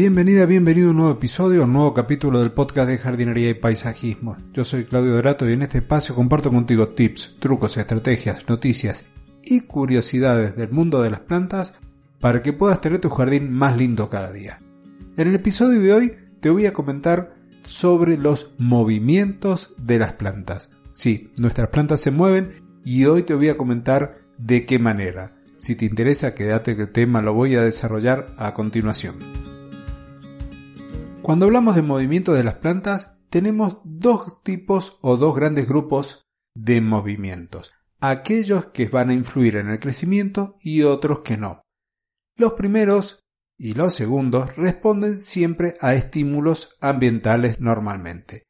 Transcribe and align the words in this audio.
Bienvenida, 0.00 0.46
bienvenido 0.46 0.88
a 0.88 0.90
un 0.92 0.96
nuevo 0.96 1.12
episodio, 1.12 1.64
un 1.64 1.74
nuevo 1.74 1.92
capítulo 1.92 2.40
del 2.40 2.52
podcast 2.52 2.88
de 2.88 2.96
jardinería 2.96 3.50
y 3.50 3.54
paisajismo. 3.54 4.38
Yo 4.54 4.64
soy 4.64 4.86
Claudio 4.86 5.12
Dorato 5.12 5.46
y 5.46 5.52
en 5.52 5.60
este 5.60 5.76
espacio 5.76 6.14
comparto 6.14 6.48
contigo 6.48 6.88
tips, 6.88 7.36
trucos, 7.38 7.76
estrategias, 7.76 8.48
noticias 8.48 9.10
y 9.42 9.60
curiosidades 9.60 10.56
del 10.56 10.70
mundo 10.70 11.02
de 11.02 11.10
las 11.10 11.20
plantas 11.20 11.78
para 12.18 12.42
que 12.42 12.54
puedas 12.54 12.80
tener 12.80 13.02
tu 13.02 13.10
jardín 13.10 13.52
más 13.52 13.76
lindo 13.76 14.08
cada 14.08 14.32
día. 14.32 14.62
En 15.18 15.28
el 15.28 15.34
episodio 15.34 15.82
de 15.82 15.92
hoy 15.92 16.16
te 16.40 16.48
voy 16.48 16.64
a 16.64 16.72
comentar 16.72 17.34
sobre 17.62 18.16
los 18.16 18.54
movimientos 18.56 19.74
de 19.76 19.98
las 19.98 20.14
plantas. 20.14 20.70
Sí, 20.92 21.30
nuestras 21.36 21.68
plantas 21.68 22.00
se 22.00 22.10
mueven 22.10 22.54
y 22.86 23.04
hoy 23.04 23.24
te 23.24 23.34
voy 23.34 23.50
a 23.50 23.58
comentar 23.58 24.22
de 24.38 24.64
qué 24.64 24.78
manera. 24.78 25.36
Si 25.58 25.74
te 25.74 25.84
interesa, 25.84 26.34
quédate 26.34 26.74
que 26.74 26.84
el 26.84 26.90
tema 26.90 27.20
lo 27.20 27.34
voy 27.34 27.56
a 27.56 27.62
desarrollar 27.62 28.34
a 28.38 28.54
continuación. 28.54 29.49
Cuando 31.30 31.46
hablamos 31.46 31.76
de 31.76 31.82
movimiento 31.82 32.32
de 32.32 32.42
las 32.42 32.56
plantas, 32.56 33.12
tenemos 33.28 33.78
dos 33.84 34.42
tipos 34.42 34.98
o 35.00 35.16
dos 35.16 35.36
grandes 35.36 35.68
grupos 35.68 36.28
de 36.56 36.80
movimientos. 36.80 37.70
Aquellos 38.00 38.66
que 38.72 38.88
van 38.88 39.10
a 39.10 39.14
influir 39.14 39.54
en 39.54 39.68
el 39.68 39.78
crecimiento 39.78 40.58
y 40.60 40.82
otros 40.82 41.20
que 41.20 41.36
no. 41.36 41.62
Los 42.36 42.54
primeros 42.54 43.28
y 43.56 43.74
los 43.74 43.94
segundos 43.94 44.56
responden 44.56 45.14
siempre 45.14 45.76
a 45.80 45.94
estímulos 45.94 46.76
ambientales 46.80 47.60
normalmente. 47.60 48.48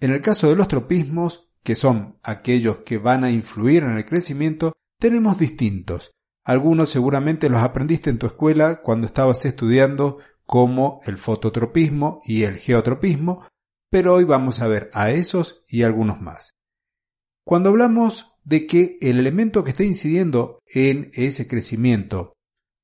En 0.00 0.10
el 0.10 0.20
caso 0.20 0.48
de 0.48 0.56
los 0.56 0.66
tropismos, 0.66 1.52
que 1.62 1.76
son 1.76 2.18
aquellos 2.24 2.78
que 2.78 2.98
van 2.98 3.22
a 3.22 3.30
influir 3.30 3.84
en 3.84 3.98
el 3.98 4.04
crecimiento, 4.04 4.72
tenemos 4.98 5.38
distintos. 5.38 6.10
Algunos 6.42 6.90
seguramente 6.90 7.48
los 7.48 7.60
aprendiste 7.60 8.10
en 8.10 8.18
tu 8.18 8.26
escuela 8.26 8.82
cuando 8.82 9.06
estabas 9.06 9.44
estudiando 9.44 10.18
como 10.46 11.00
el 11.04 11.18
fototropismo 11.18 12.22
y 12.24 12.44
el 12.44 12.56
geotropismo, 12.56 13.46
pero 13.90 14.14
hoy 14.14 14.24
vamos 14.24 14.60
a 14.60 14.68
ver 14.68 14.90
a 14.94 15.10
esos 15.10 15.64
y 15.68 15.82
algunos 15.82 16.20
más. 16.20 16.54
Cuando 17.44 17.70
hablamos 17.70 18.34
de 18.44 18.66
que 18.66 18.98
el 19.00 19.18
elemento 19.18 19.64
que 19.64 19.70
está 19.70 19.84
incidiendo 19.84 20.60
en 20.66 21.10
ese 21.14 21.46
crecimiento 21.46 22.32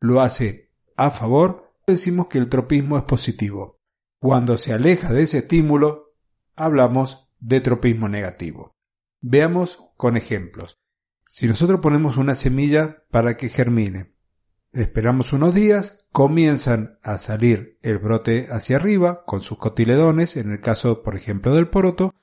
lo 0.00 0.20
hace 0.20 0.72
a 0.96 1.10
favor, 1.10 1.72
decimos 1.86 2.26
que 2.28 2.38
el 2.38 2.48
tropismo 2.48 2.96
es 2.96 3.04
positivo. 3.04 3.78
Cuando 4.20 4.56
se 4.56 4.72
aleja 4.72 5.12
de 5.12 5.22
ese 5.22 5.38
estímulo, 5.38 6.14
hablamos 6.56 7.30
de 7.38 7.60
tropismo 7.60 8.08
negativo. 8.08 8.76
Veamos 9.20 9.84
con 9.96 10.16
ejemplos. 10.16 10.78
Si 11.26 11.46
nosotros 11.46 11.80
ponemos 11.80 12.16
una 12.16 12.34
semilla 12.34 13.04
para 13.10 13.36
que 13.36 13.48
germine, 13.48 14.14
esperamos 14.72 15.32
unos 15.32 15.54
días, 15.54 16.06
comienzan 16.12 16.98
a 17.02 17.18
salir 17.18 17.78
el 17.82 17.98
brote 17.98 18.48
hacia 18.50 18.76
arriba 18.76 19.24
con 19.24 19.40
sus 19.40 19.58
cotiledones, 19.58 20.36
en 20.36 20.52
el 20.52 20.60
caso 20.60 21.02
por 21.02 21.16
ejemplo 21.16 21.54
del 21.54 21.68
poroto, 21.68 22.14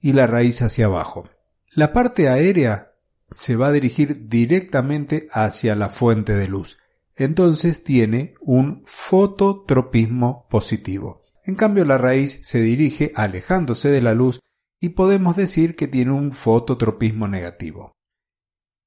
y 0.00 0.12
la 0.12 0.26
raíz 0.26 0.62
hacia 0.62 0.86
abajo. 0.86 1.28
La 1.70 1.92
parte 1.92 2.28
aérea 2.28 2.92
se 3.30 3.56
va 3.56 3.68
a 3.68 3.72
dirigir 3.72 4.28
directamente 4.28 5.28
hacia 5.32 5.74
la 5.74 5.88
fuente 5.88 6.34
de 6.34 6.48
luz. 6.48 6.78
Entonces 7.16 7.84
tiene 7.84 8.34
un 8.40 8.82
fototropismo 8.86 10.46
positivo. 10.48 11.24
En 11.44 11.54
cambio 11.54 11.84
la 11.84 11.98
raíz 11.98 12.40
se 12.42 12.60
dirige 12.60 13.12
alejándose 13.14 13.90
de 13.90 14.00
la 14.00 14.14
luz 14.14 14.40
y 14.80 14.90
podemos 14.90 15.36
decir 15.36 15.76
que 15.76 15.88
tiene 15.88 16.12
un 16.12 16.32
fototropismo 16.32 17.28
negativo. 17.28 17.92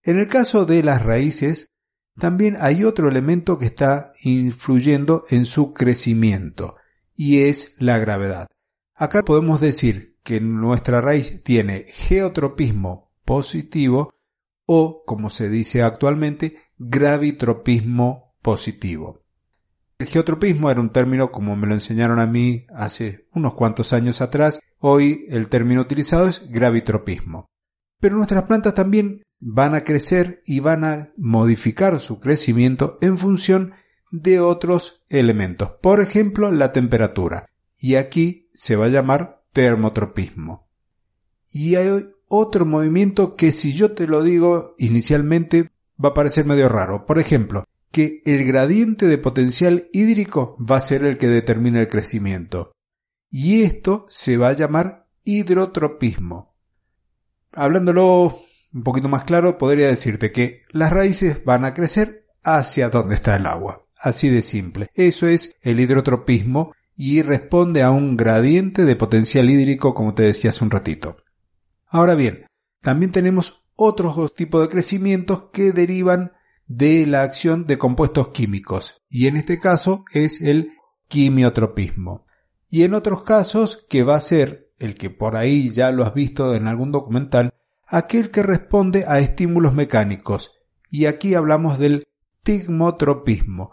En 0.03 0.19
el 0.19 0.27
caso 0.27 0.65
de 0.65 0.83
las 0.83 1.03
raíces, 1.03 1.67
también 2.17 2.57
hay 2.59 2.83
otro 2.83 3.09
elemento 3.09 3.59
que 3.59 3.65
está 3.65 4.13
influyendo 4.21 5.25
en 5.29 5.45
su 5.45 5.73
crecimiento, 5.73 6.75
y 7.15 7.41
es 7.41 7.75
la 7.79 7.97
gravedad. 7.97 8.47
Acá 8.95 9.23
podemos 9.23 9.59
decir 9.59 10.17
que 10.23 10.39
nuestra 10.41 11.01
raíz 11.01 11.43
tiene 11.43 11.85
geotropismo 11.87 13.11
positivo 13.25 14.13
o, 14.65 15.03
como 15.05 15.29
se 15.29 15.49
dice 15.49 15.83
actualmente, 15.83 16.57
gravitropismo 16.77 18.35
positivo. 18.41 19.21
El 19.97 20.07
geotropismo 20.07 20.69
era 20.69 20.81
un 20.81 20.89
término 20.89 21.31
como 21.31 21.55
me 21.55 21.67
lo 21.67 21.73
enseñaron 21.73 22.19
a 22.19 22.27
mí 22.27 22.65
hace 22.73 23.27
unos 23.33 23.53
cuantos 23.53 23.93
años 23.93 24.21
atrás. 24.21 24.59
Hoy 24.79 25.25
el 25.29 25.47
término 25.47 25.81
utilizado 25.81 26.27
es 26.27 26.49
gravitropismo. 26.49 27.47
Pero 28.05 28.17
nuestras 28.17 28.43
plantas 28.43 28.75
también 28.75 29.23
van 29.39 29.73
a 29.73 29.83
crecer 29.83 30.43
y 30.45 30.59
van 30.59 30.83
a 30.83 31.11
modificar 31.17 31.99
su 31.99 32.19
crecimiento 32.19 32.99
en 33.01 33.17
función 33.17 33.73
de 34.11 34.39
otros 34.39 35.03
elementos, 35.09 35.71
por 35.81 36.01
ejemplo 36.01 36.51
la 36.51 36.71
temperatura, 36.71 37.49
y 37.79 37.95
aquí 37.95 38.51
se 38.53 38.75
va 38.75 38.85
a 38.85 38.89
llamar 38.89 39.43
termotropismo. 39.53 40.69
Y 41.51 41.77
hay 41.77 42.07
otro 42.27 42.67
movimiento 42.67 43.35
que 43.35 43.51
si 43.51 43.73
yo 43.73 43.93
te 43.93 44.05
lo 44.05 44.21
digo 44.21 44.75
inicialmente 44.77 45.71
va 45.97 46.09
a 46.09 46.13
parecer 46.13 46.45
medio 46.45 46.69
raro, 46.69 47.07
por 47.07 47.17
ejemplo, 47.17 47.63
que 47.89 48.21
el 48.27 48.45
gradiente 48.45 49.07
de 49.07 49.17
potencial 49.17 49.89
hídrico 49.93 50.63
va 50.63 50.75
a 50.77 50.79
ser 50.79 51.03
el 51.05 51.17
que 51.17 51.27
determina 51.27 51.79
el 51.79 51.87
crecimiento, 51.87 52.71
y 53.31 53.63
esto 53.63 54.05
se 54.09 54.37
va 54.37 54.49
a 54.49 54.53
llamar 54.53 55.07
hidrotropismo. 55.23 56.54
Hablándolo 57.55 58.43
un 58.73 58.83
poquito 58.83 59.09
más 59.09 59.23
claro, 59.23 59.57
podría 59.57 59.87
decirte 59.87 60.31
que 60.31 60.63
las 60.69 60.91
raíces 60.91 61.43
van 61.45 61.65
a 61.65 61.73
crecer 61.73 62.27
hacia 62.43 62.89
donde 62.89 63.15
está 63.15 63.35
el 63.35 63.45
agua. 63.45 63.87
Así 63.97 64.29
de 64.29 64.41
simple. 64.41 64.89
Eso 64.93 65.27
es 65.27 65.55
el 65.61 65.79
hidrotropismo 65.79 66.73
y 66.95 67.21
responde 67.21 67.81
a 67.83 67.91
un 67.91 68.17
gradiente 68.17 68.85
de 68.85 68.95
potencial 68.95 69.49
hídrico 69.49 69.93
como 69.93 70.13
te 70.13 70.23
decía 70.23 70.51
hace 70.51 70.63
un 70.63 70.71
ratito. 70.71 71.17
Ahora 71.87 72.15
bien, 72.15 72.45
también 72.81 73.11
tenemos 73.11 73.65
otros 73.75 74.15
dos 74.15 74.33
tipos 74.33 74.61
de 74.61 74.69
crecimientos 74.69 75.49
que 75.51 75.71
derivan 75.71 76.33
de 76.67 77.05
la 77.05 77.23
acción 77.23 77.65
de 77.67 77.77
compuestos 77.77 78.29
químicos 78.29 79.01
y 79.09 79.27
en 79.27 79.37
este 79.37 79.59
caso 79.59 80.05
es 80.11 80.41
el 80.41 80.71
quimiotropismo. 81.07 82.25
Y 82.69 82.83
en 82.83 82.93
otros 82.93 83.23
casos 83.23 83.85
que 83.89 84.03
va 84.03 84.15
a 84.15 84.19
ser 84.19 84.64
el 84.79 84.95
que 84.95 85.09
por 85.09 85.35
ahí 85.35 85.69
ya 85.69 85.91
lo 85.91 86.03
has 86.03 86.13
visto 86.13 86.53
en 86.55 86.67
algún 86.67 86.91
documental, 86.91 87.53
aquel 87.87 88.31
que 88.31 88.43
responde 88.43 89.05
a 89.07 89.19
estímulos 89.19 89.73
mecánicos, 89.73 90.59
y 90.89 91.05
aquí 91.05 91.35
hablamos 91.35 91.79
del 91.79 92.07
tigmotropismo. 92.43 93.71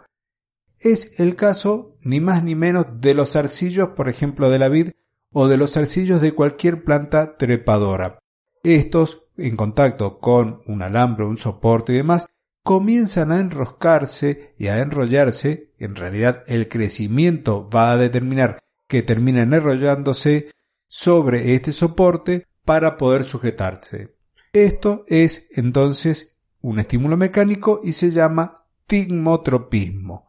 Es 0.78 1.20
el 1.20 1.36
caso 1.36 1.96
ni 2.02 2.20
más 2.20 2.42
ni 2.42 2.54
menos 2.54 3.00
de 3.00 3.14
los 3.14 3.36
arcillos, 3.36 3.90
por 3.90 4.08
ejemplo, 4.08 4.50
de 4.50 4.58
la 4.58 4.68
vid, 4.68 4.90
o 5.32 5.48
de 5.48 5.56
los 5.56 5.76
arcillos 5.76 6.20
de 6.20 6.32
cualquier 6.32 6.84
planta 6.84 7.36
trepadora. 7.36 8.18
Estos, 8.62 9.26
en 9.36 9.56
contacto 9.56 10.18
con 10.18 10.62
un 10.66 10.82
alambre, 10.82 11.24
un 11.24 11.36
soporte 11.36 11.92
y 11.92 11.96
demás, 11.96 12.26
comienzan 12.62 13.32
a 13.32 13.40
enroscarse 13.40 14.54
y 14.58 14.68
a 14.68 14.80
enrollarse. 14.80 15.72
En 15.78 15.96
realidad, 15.96 16.44
el 16.46 16.68
crecimiento 16.68 17.68
va 17.68 17.92
a 17.92 17.96
determinar 17.96 18.58
que 18.86 19.02
terminen 19.02 19.54
enrollándose 19.54 20.50
sobre 20.94 21.54
este 21.54 21.72
soporte 21.72 22.46
para 22.66 22.98
poder 22.98 23.24
sujetarse. 23.24 24.14
Esto 24.52 25.06
es 25.08 25.48
entonces 25.52 26.36
un 26.60 26.80
estímulo 26.80 27.16
mecánico 27.16 27.80
y 27.82 27.92
se 27.92 28.10
llama 28.10 28.66
tigmotropismo. 28.86 30.28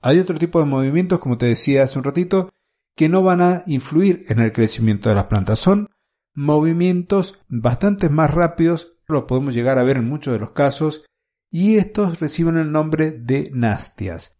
Hay 0.00 0.20
otro 0.20 0.38
tipo 0.38 0.60
de 0.60 0.66
movimientos, 0.66 1.18
como 1.18 1.38
te 1.38 1.46
decía 1.46 1.82
hace 1.82 1.98
un 1.98 2.04
ratito, 2.04 2.50
que 2.94 3.08
no 3.08 3.24
van 3.24 3.40
a 3.40 3.64
influir 3.66 4.24
en 4.28 4.38
el 4.38 4.52
crecimiento 4.52 5.08
de 5.08 5.16
las 5.16 5.26
plantas. 5.26 5.58
Son 5.58 5.90
movimientos 6.34 7.40
bastante 7.48 8.08
más 8.08 8.32
rápidos, 8.32 8.92
lo 9.08 9.26
podemos 9.26 9.54
llegar 9.56 9.76
a 9.80 9.82
ver 9.82 9.96
en 9.96 10.08
muchos 10.08 10.32
de 10.32 10.38
los 10.38 10.52
casos, 10.52 11.04
y 11.50 11.78
estos 11.78 12.20
reciben 12.20 12.58
el 12.58 12.70
nombre 12.70 13.10
de 13.10 13.50
nastias. 13.52 14.38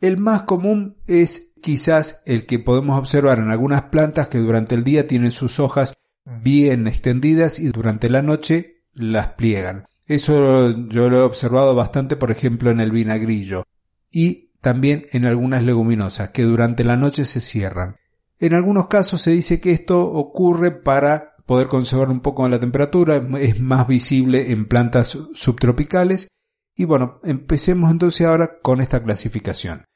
El 0.00 0.18
más 0.18 0.42
común 0.42 0.96
es 1.06 1.53
quizás 1.64 2.22
el 2.26 2.44
que 2.44 2.58
podemos 2.58 2.98
observar 2.98 3.38
en 3.38 3.50
algunas 3.50 3.84
plantas 3.84 4.28
que 4.28 4.36
durante 4.36 4.74
el 4.74 4.84
día 4.84 5.06
tienen 5.06 5.30
sus 5.30 5.60
hojas 5.60 5.94
bien 6.26 6.86
extendidas 6.86 7.58
y 7.58 7.68
durante 7.68 8.10
la 8.10 8.20
noche 8.20 8.82
las 8.92 9.28
pliegan. 9.28 9.86
Eso 10.06 10.76
yo 10.90 11.08
lo 11.08 11.20
he 11.20 11.22
observado 11.22 11.74
bastante, 11.74 12.16
por 12.16 12.30
ejemplo, 12.30 12.70
en 12.70 12.80
el 12.80 12.90
vinagrillo 12.90 13.64
y 14.10 14.50
también 14.60 15.06
en 15.12 15.24
algunas 15.24 15.62
leguminosas 15.62 16.28
que 16.28 16.42
durante 16.42 16.84
la 16.84 16.98
noche 16.98 17.24
se 17.24 17.40
cierran. 17.40 17.96
En 18.38 18.52
algunos 18.52 18.88
casos 18.88 19.22
se 19.22 19.30
dice 19.30 19.58
que 19.58 19.70
esto 19.70 20.04
ocurre 20.04 20.70
para 20.70 21.34
poder 21.46 21.68
conservar 21.68 22.10
un 22.10 22.20
poco 22.20 22.46
la 22.46 22.60
temperatura, 22.60 23.26
es 23.40 23.62
más 23.62 23.88
visible 23.88 24.52
en 24.52 24.66
plantas 24.66 25.18
subtropicales. 25.32 26.28
Y 26.76 26.84
bueno, 26.84 27.20
empecemos 27.24 27.90
entonces 27.90 28.26
ahora 28.26 28.58
con 28.60 28.82
esta 28.82 29.02
clasificación. 29.02 29.86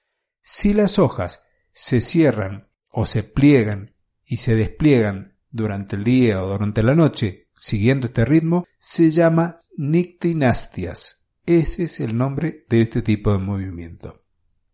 Si 0.40 0.72
las 0.72 0.98
hojas 0.98 1.42
se 1.80 2.00
cierran 2.00 2.66
o 2.90 3.06
se 3.06 3.22
pliegan 3.22 3.94
y 4.24 4.38
se 4.38 4.56
despliegan 4.56 5.38
durante 5.48 5.94
el 5.94 6.02
día 6.02 6.42
o 6.42 6.48
durante 6.48 6.82
la 6.82 6.96
noche, 6.96 7.50
siguiendo 7.54 8.08
este 8.08 8.24
ritmo, 8.24 8.66
se 8.78 9.12
llama 9.12 9.60
nictinastias. 9.76 11.28
Ese 11.46 11.84
es 11.84 12.00
el 12.00 12.18
nombre 12.18 12.66
de 12.68 12.80
este 12.80 13.00
tipo 13.00 13.30
de 13.30 13.38
movimiento. 13.38 14.20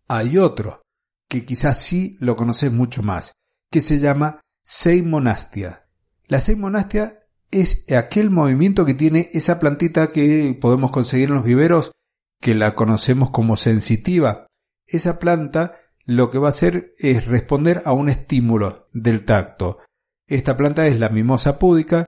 Hay 0.08 0.38
otros 0.38 0.78
que 1.28 1.44
quizás 1.44 1.82
sí 1.82 2.16
lo 2.20 2.36
conoces 2.36 2.72
mucho 2.72 3.02
más, 3.02 3.34
que 3.70 3.82
se 3.82 3.98
llama 3.98 4.40
Seimonastia. 4.62 5.86
La 6.26 6.38
Seimonastia 6.38 7.18
es 7.50 7.84
aquel 7.92 8.30
movimiento 8.30 8.86
que 8.86 8.94
tiene 8.94 9.28
esa 9.34 9.60
plantita 9.60 10.06
que 10.08 10.56
podemos 10.58 10.90
conseguir 10.90 11.28
en 11.28 11.34
los 11.34 11.44
viveros, 11.44 11.92
que 12.40 12.54
la 12.54 12.74
conocemos 12.74 13.28
como 13.28 13.56
sensitiva. 13.56 14.46
Esa 14.86 15.18
planta 15.18 15.83
lo 16.04 16.30
que 16.30 16.38
va 16.38 16.48
a 16.48 16.50
hacer 16.50 16.94
es 16.98 17.26
responder 17.26 17.82
a 17.84 17.92
un 17.92 18.08
estímulo 18.08 18.88
del 18.92 19.24
tacto. 19.24 19.78
Esta 20.26 20.56
planta 20.56 20.86
es 20.86 20.98
la 20.98 21.08
mimosa 21.08 21.58
púdica 21.58 22.06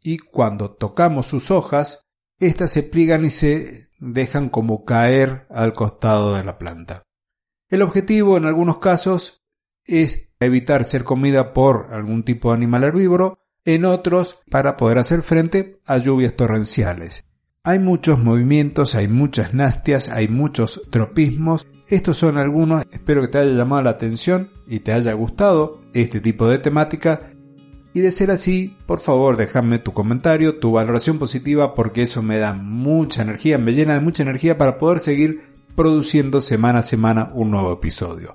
y 0.00 0.18
cuando 0.18 0.72
tocamos 0.72 1.26
sus 1.26 1.50
hojas, 1.50 2.06
éstas 2.38 2.70
se 2.70 2.82
pliegan 2.82 3.24
y 3.24 3.30
se 3.30 3.88
dejan 3.98 4.48
como 4.48 4.84
caer 4.84 5.46
al 5.50 5.72
costado 5.72 6.34
de 6.34 6.44
la 6.44 6.58
planta. 6.58 7.02
El 7.68 7.82
objetivo 7.82 8.36
en 8.36 8.46
algunos 8.46 8.78
casos 8.78 9.42
es 9.84 10.34
evitar 10.40 10.84
ser 10.84 11.04
comida 11.04 11.52
por 11.52 11.92
algún 11.92 12.24
tipo 12.24 12.48
de 12.50 12.56
animal 12.56 12.84
herbívoro, 12.84 13.38
en 13.64 13.84
otros 13.84 14.38
para 14.50 14.76
poder 14.76 14.98
hacer 14.98 15.22
frente 15.22 15.80
a 15.84 15.98
lluvias 15.98 16.34
torrenciales. 16.34 17.24
Hay 17.64 17.80
muchos 17.80 18.22
movimientos, 18.22 18.94
hay 18.94 19.08
muchas 19.08 19.52
nastias, 19.52 20.10
hay 20.10 20.28
muchos 20.28 20.82
tropismos. 20.90 21.66
Estos 21.88 22.16
son 22.16 22.38
algunos, 22.38 22.84
espero 22.90 23.22
que 23.22 23.28
te 23.28 23.38
haya 23.38 23.52
llamado 23.52 23.82
la 23.82 23.90
atención 23.90 24.50
y 24.66 24.80
te 24.80 24.92
haya 24.92 25.12
gustado 25.12 25.80
este 25.92 26.20
tipo 26.20 26.48
de 26.48 26.58
temática. 26.58 27.32
Y 27.92 28.00
de 28.00 28.10
ser 28.10 28.30
así, 28.30 28.76
por 28.86 29.00
favor 29.00 29.36
déjame 29.36 29.78
tu 29.80 29.92
comentario, 29.92 30.58
tu 30.58 30.72
valoración 30.72 31.18
positiva 31.18 31.74
porque 31.74 32.02
eso 32.02 32.22
me 32.22 32.38
da 32.38 32.54
mucha 32.54 33.22
energía, 33.22 33.58
me 33.58 33.72
llena 33.72 33.94
de 33.94 34.00
mucha 34.00 34.22
energía 34.22 34.56
para 34.56 34.78
poder 34.78 35.00
seguir 35.00 35.42
produciendo 35.74 36.40
semana 36.40 36.78
a 36.80 36.82
semana 36.82 37.32
un 37.34 37.50
nuevo 37.50 37.72
episodio. 37.72 38.34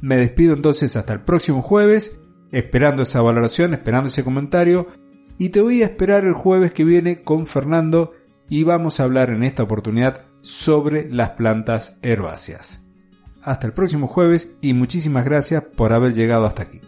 Me 0.00 0.18
despido 0.18 0.54
entonces 0.54 0.94
hasta 0.96 1.14
el 1.14 1.20
próximo 1.20 1.62
jueves, 1.62 2.20
esperando 2.52 3.02
esa 3.02 3.22
valoración, 3.22 3.72
esperando 3.72 4.08
ese 4.08 4.24
comentario, 4.24 4.88
y 5.38 5.48
te 5.48 5.60
voy 5.60 5.82
a 5.82 5.86
esperar 5.86 6.24
el 6.24 6.34
jueves 6.34 6.72
que 6.72 6.84
viene 6.84 7.22
con 7.22 7.46
Fernando 7.46 8.12
y 8.48 8.64
vamos 8.64 9.00
a 9.00 9.04
hablar 9.04 9.30
en 9.30 9.42
esta 9.42 9.62
oportunidad 9.62 10.26
sobre 10.40 11.10
las 11.10 11.30
plantas 11.30 11.98
herbáceas. 12.02 12.84
Hasta 13.42 13.66
el 13.66 13.72
próximo 13.72 14.08
jueves 14.08 14.56
y 14.60 14.74
muchísimas 14.74 15.24
gracias 15.24 15.64
por 15.64 15.92
haber 15.92 16.12
llegado 16.12 16.44
hasta 16.44 16.62
aquí. 16.62 16.80